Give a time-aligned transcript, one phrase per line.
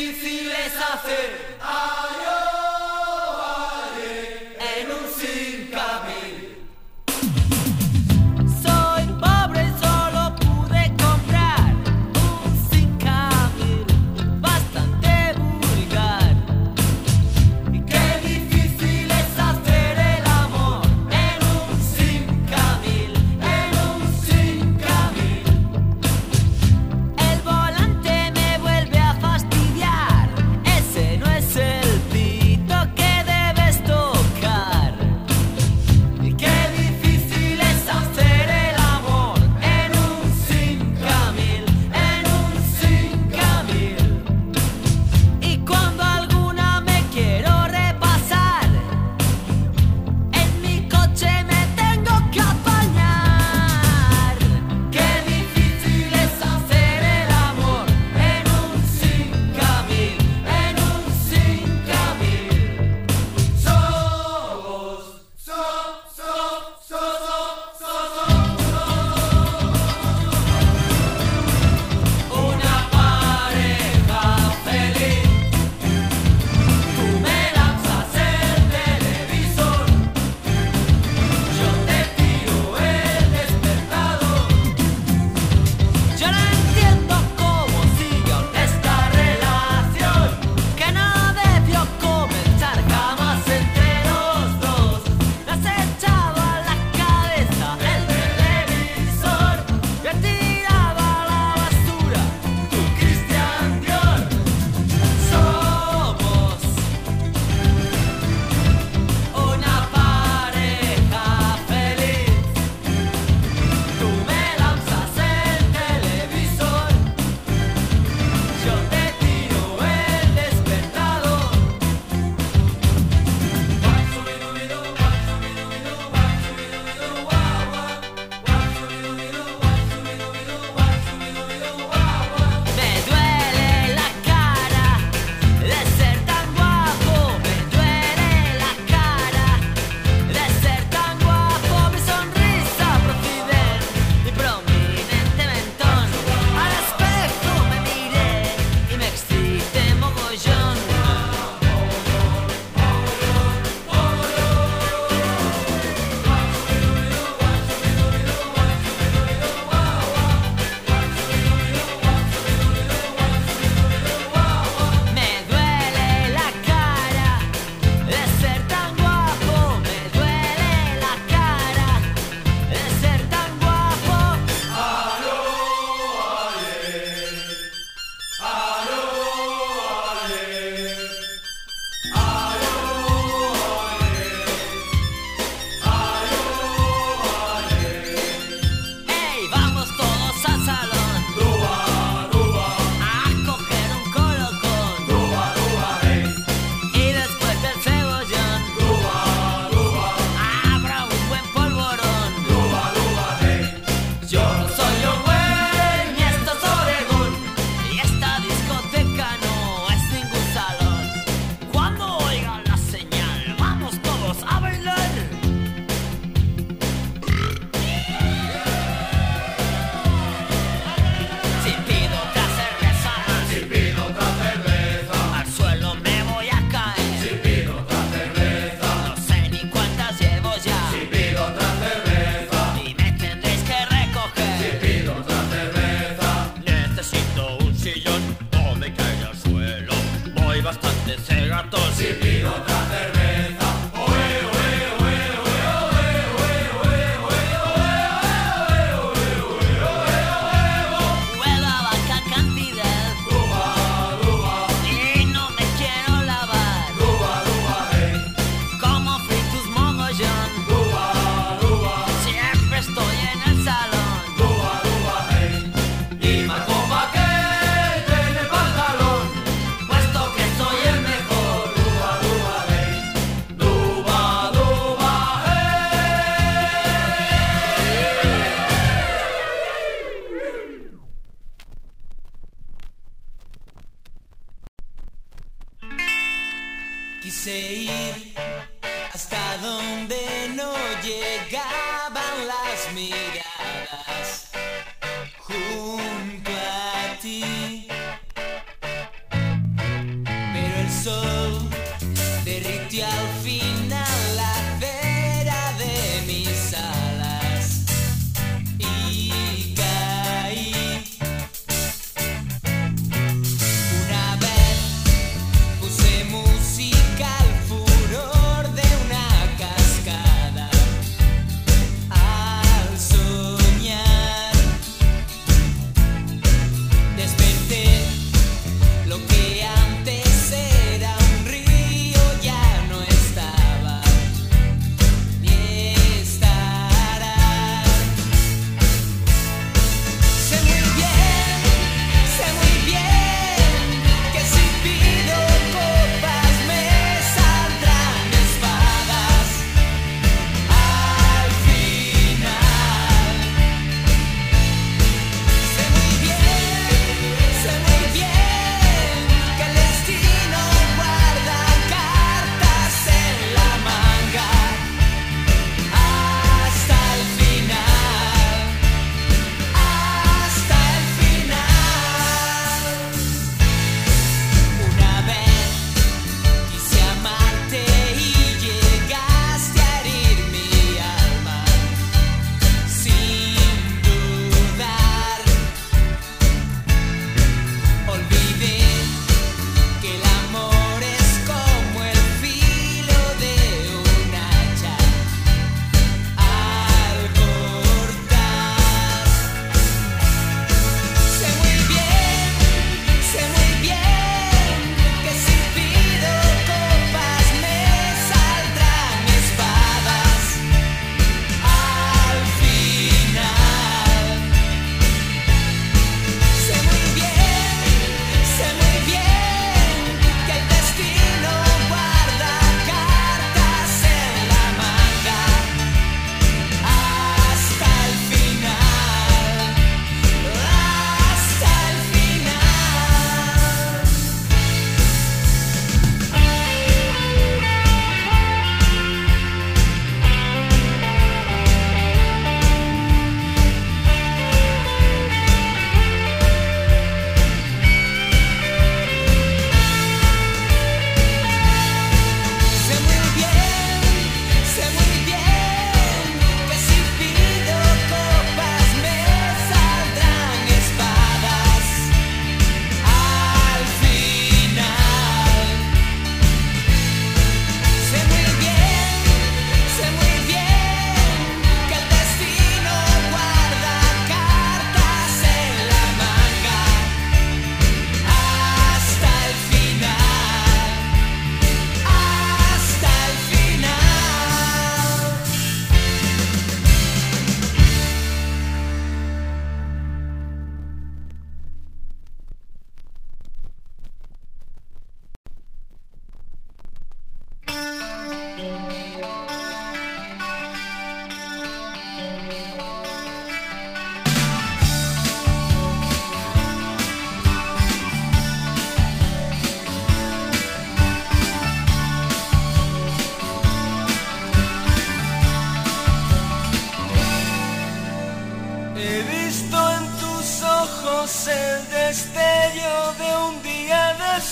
[0.00, 1.49] difícil es hacer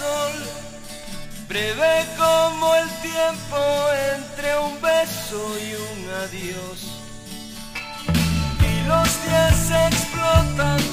[0.00, 0.34] sol,
[1.48, 3.58] breve como el tiempo
[4.16, 6.78] entre un beso y un adiós.
[8.70, 10.89] Y los días explotan